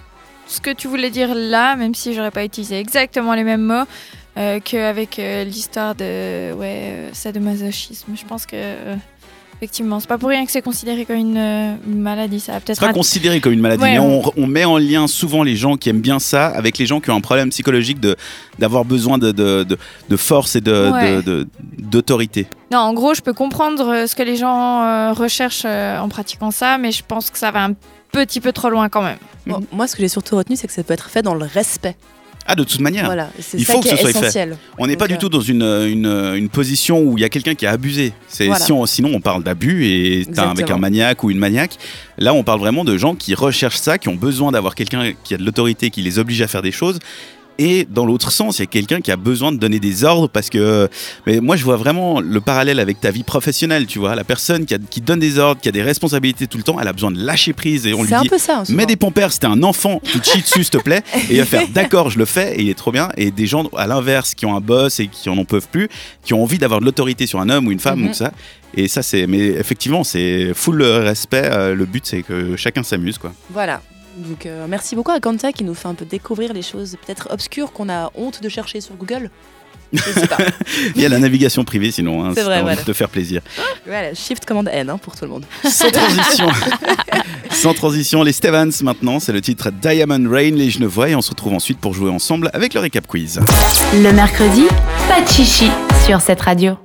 ce 0.47 0.61
que 0.61 0.71
tu 0.71 0.89
voulais 0.89 1.11
dire 1.11 1.35
là, 1.35 1.77
même 1.77 1.95
si 1.95 2.15
j'aurais 2.15 2.31
pas 2.31 2.45
utilisé 2.45 2.79
exactement 2.79 3.35
les 3.35 3.45
mêmes 3.45 3.63
mots. 3.65 3.85
euh, 4.39 4.61
qu'avec 4.61 5.19
euh, 5.19 5.43
l'histoire 5.43 5.97
de 5.97 6.53
ouais, 6.53 6.81
euh, 6.93 7.11
sadomasochisme. 7.13 8.15
Je 8.15 8.25
pense 8.25 8.47
que. 8.47 8.57
Effectivement, 9.61 9.99
c'est 9.99 10.09
pas 10.09 10.19
pour 10.19 10.29
rien 10.29 10.47
que 10.47 10.53
c'est 10.53 10.63
considéré 10.63 11.05
comme 11.05 11.17
une, 11.17 11.37
euh, 11.37 11.75
une 11.87 12.01
maladie. 12.01 12.39
Ça 12.39 12.53
peut-être 12.61 12.79
C'est 12.79 12.85
pas 12.85 12.91
un- 12.91 12.93
considéré 12.93 13.41
comme 13.41 13.53
une 13.53 13.61
maladie, 13.61 13.83
Ouais, 13.83 13.93
mais 13.95 13.99
on- 13.99 14.29
on, 14.29 14.33
on 14.37 14.47
met 14.47 14.65
en 14.65 14.79
lien 14.79 15.09
souvent 15.09 15.43
les 15.43 15.57
gens 15.57 15.77
qui 15.77 15.89
aiment 15.89 16.01
bien 16.01 16.21
ça 16.21 16.47
avec 16.47 16.79
les 16.79 16.87
gens 16.87 17.01
qui 17.01 17.11
ont 17.11 17.17
un 17.17 17.21
problème 17.21 17.51
psychologique 17.51 17.99
de 17.99 18.15
d'avoir 18.61 18.85
besoin 18.85 19.19
de, 19.19 19.33
de, 19.33 19.65
de, 19.65 19.77
de 20.09 20.17
force 20.17 20.55
et 20.55 20.61
de, 20.61 20.91
Ouais. 20.93 21.45
d'autorité. 21.79 22.47
Non, 22.71 22.79
en 22.79 22.93
gros, 22.95 23.15
je 23.15 23.21
peux 23.21 23.33
comprendre 23.33 23.89
euh, 23.89 24.07
ce 24.07 24.15
que 24.15 24.23
les 24.23 24.37
gens 24.37 24.83
euh, 24.85 25.13
recherchent 25.13 25.63
euh, 25.65 25.99
en 25.99 26.09
pratiquant 26.09 26.51
ça, 26.51 26.79
mais 26.79 26.93
je 26.93 27.03
pense 27.07 27.31
que 27.31 27.39
ça 27.39 27.51
va 27.51 27.65
un 27.65 27.75
petit 28.13 28.41
peu 28.41 28.53
trop 28.53 28.71
loin 28.71 28.89
quand 28.89 29.03
même. 29.03 29.19
Bon, 29.47 29.61
moi, 29.73 29.87
ce 29.87 29.97
que 29.97 30.03
j'ai 30.03 30.09
surtout 30.09 30.37
retenu, 30.37 30.57
c'est 30.57 30.67
que 30.67 30.73
ça 30.73 30.83
peut 30.83 30.95
être 30.95 31.11
fait 31.11 31.23
dans 31.23 31.35
le 31.35 31.45
respect. 31.47 31.97
Ah, 32.51 32.55
de 32.55 32.65
toute 32.65 32.81
manière. 32.81 33.05
Voilà, 33.05 33.31
Il 33.55 33.65
ça 33.65 33.75
faut 33.75 33.81
que 33.81 33.89
ce 33.91 33.97
soit 33.97 34.13
fait. 34.31 34.49
On 34.79 34.87
n'est 34.87 34.97
pas 34.97 35.07
du 35.07 35.15
euh, 35.15 35.19
tout 35.19 35.29
dans 35.29 35.43
une, 35.43 35.63
une, 35.63 36.07
une 36.35 36.49
position 36.49 36.99
où 37.03 37.19
il 37.19 37.21
y 37.21 37.25
a 37.25 37.29
quelqu'un 37.29 37.55
qui 37.55 37.67
a 37.67 37.71
abusé. 37.73 38.15
C'est, 38.27 38.47
Voilà. 38.47 38.65
si 38.65 38.73
on- 38.73 38.87
sinon, 38.87 39.11
on 39.15 39.21
parle 39.21 39.43
d'abus 39.45 39.85
et 39.87 40.27
t'as 40.35 40.49
avec 40.51 40.71
un 40.71 40.79
maniaque 40.79 41.23
ou 41.25 41.31
une 41.31 41.39
maniaque. 41.39 41.77
Là, 42.17 42.33
on 42.33 42.43
parle 42.43 42.59
vraiment 42.61 42.85
de 42.85 42.97
gens 42.97 43.15
qui 43.15 43.35
recherchent 43.35 43.77
ça, 43.77 43.99
qui 43.99 44.09
ont 44.09 44.15
besoin 44.17 44.51
d'avoir 44.51 44.75
quelqu'un 44.75 45.13
qui 45.25 45.35
a 45.35 45.37
de 45.37 45.45
l'autorité, 45.45 45.91
qui 45.91 46.01
les 46.01 46.19
oblige 46.19 46.41
à 46.41 46.49
faire 46.49 46.63
des 46.63 46.73
choses. 46.73 46.99
Et 47.61 47.87
dans 47.91 48.07
l'autre 48.07 48.31
sens, 48.31 48.59
il 48.59 48.63
y 48.63 48.65
a 48.65 48.67
quelqu'un 48.67 49.01
qui 49.01 49.11
a 49.11 49.17
besoin 49.17 49.51
de 49.51 49.57
donner 49.57 49.81
des 49.81 50.05
ordres 50.05 50.29
parce 50.29 50.49
que. 50.49 50.89
Mais 51.27 51.41
moi, 51.41 51.57
je 51.57 51.65
vois 51.65 51.77
vraiment 51.77 52.21
le 52.21 52.41
parallèle 52.41 52.79
avec 52.79 53.01
ta 53.01 53.11
vie 53.11 53.25
professionnelle, 53.25 53.87
tu 53.87 53.99
vois. 53.99 54.15
La 54.15 54.23
personne 54.25 54.65
qui, 54.65 54.75
a- 54.75 54.79
qui 54.79 55.01
donne 55.01 55.19
des 55.19 55.39
ordres, 55.39 55.61
qui 55.61 55.69
a 55.69 55.73
des 55.73 55.83
responsabilités 55.83 56.47
tout 56.47 56.57
le 56.59 56.63
temps, 56.63 56.79
elle 56.81 56.87
a 56.87 56.93
besoin 56.93 57.11
de 57.11 57.19
lâcher 57.21 57.53
prise 57.53 57.87
et 57.87 57.95
on 57.95 58.03
lui 58.03 58.09
C'est 58.09 58.15
un 58.15 58.23
dit 58.23 58.29
peu 58.29 58.39
ça. 58.39 58.63
Mets 58.69 58.87
des 58.87 58.95
pampers, 58.97 59.33
c'était 59.33 59.47
un 59.49 59.63
enfant, 59.65 60.01
tu 60.05 60.21
te 60.21 60.27
chies 60.31 60.41
dessus, 60.43 60.63
s'il 60.65 60.71
te 60.71 60.79
plaît. 60.79 61.03
Et 61.29 61.35
il 61.35 61.39
va 61.39 61.45
faire 61.45 61.67
d'accord, 61.75 62.11
je 62.11 62.19
le 62.19 62.25
fais, 62.27 62.55
et 62.57 62.63
il 62.63 62.69
est 62.71 62.75
trop 62.79 62.93
bien. 62.93 63.09
Et 63.17 63.31
des 63.33 63.47
gens, 63.47 63.65
à 63.77 63.87
l'inverse, 63.89 64.35
qui 64.35 64.47
ont 64.47 64.55
un 64.57 64.61
boss 64.61 65.01
et 65.01 65.09
qui 65.09 65.29
en 65.29 65.37
en 65.37 65.45
peuvent 65.45 65.69
plus, 65.71 65.89
qui 66.25 66.35
ont 66.35 66.43
envie 66.45 66.59
d'avoir 66.59 66.79
de 66.81 66.85
l'autorité 66.85 67.27
sur 67.27 67.41
un 67.41 67.49
homme 67.49 67.67
ou 67.67 67.73
une 67.73 67.81
femme, 67.81 68.01
Mhm. 68.03 68.11
ou 68.11 68.15
ça. 68.15 68.33
Et 68.77 68.87
ça, 68.87 69.03
c'est. 69.03 69.27
Mais 69.27 69.39
effectivement, 69.39 70.05
c'est 70.05 70.53
full 70.55 70.81
respect. 70.83 71.43
euh, 71.51 71.75
le 71.75 71.87
but, 71.87 72.05
c'est 72.07 72.23
que 72.23 72.55
chacun 72.57 72.83
s'amuse, 72.85 73.19
quoi. 73.19 73.33
Voilà. 73.51 73.81
Donc, 74.19 74.47
euh, 74.47 74.67
merci 74.69 74.97
beaucoup 74.97 75.13
à 75.13 75.21
Kanta 75.21 75.53
qui 75.53 75.65
nous 75.65 75.75
fait 75.75 75.89
un 75.89 75.95
peu 75.95 76.05
découvrir 76.05 76.53
les 76.53 76.63
choses 76.63 76.97
peut-être 77.05 77.29
obscures 77.31 77.73
qu'on 77.73 77.89
a 77.89 78.11
honte 78.15 78.43
de 78.43 78.49
chercher 78.49 78.81
sur 78.81 78.95
Google. 78.97 79.31
Il 80.97 81.01
y 81.01 81.07
a 81.07 81.09
la 81.09 81.19
navigation 81.19 81.65
privée, 81.65 81.91
sinon, 81.91 82.25
hein, 82.25 82.33
C'est 82.35 82.41
si 82.41 82.47
vrai, 82.47 82.57
t'as 82.57 82.61
envie 82.61 82.65
voilà. 82.75 82.81
de 82.83 82.87
te 82.87 82.93
faire 82.93 83.09
plaisir. 83.09 83.41
voilà, 83.87 84.13
Shift 84.13 84.45
commande 84.45 84.69
N 84.71 84.91
hein, 84.91 84.99
pour 84.99 85.17
tout 85.17 85.25
le 85.25 85.31
monde. 85.31 85.45
Sans 85.65 85.91
transition. 85.91 86.49
Sans 87.51 87.73
transition, 87.73 88.23
les 88.23 88.33
Stevens 88.33 88.83
maintenant, 88.83 89.19
c'est 89.19 89.33
le 89.33 89.41
titre 89.41 89.71
Diamond 89.71 90.29
Rain, 90.31 90.51
les 90.51 90.69
Genevois, 90.71 91.09
et 91.09 91.15
on 91.15 91.23
se 91.23 91.31
retrouve 91.31 91.55
ensuite 91.55 91.79
pour 91.79 91.95
jouer 91.95 92.11
ensemble 92.11 92.51
avec 92.53 92.75
le 92.75 92.81
récap 92.81 93.07
quiz. 93.07 93.41
Le 93.95 94.13
mercredi, 94.13 94.65
pas 95.09 95.23
de 95.23 95.29
chichi 95.29 95.71
sur 96.05 96.21
cette 96.21 96.43
radio. 96.43 96.75